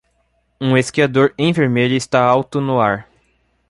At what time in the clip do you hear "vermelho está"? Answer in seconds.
1.53-2.23